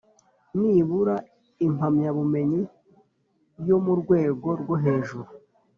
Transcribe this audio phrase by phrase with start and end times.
[0.61, 1.15] nibura
[1.67, 2.61] impamyabumenyi
[3.67, 5.29] yo mu rwego rwo hejuru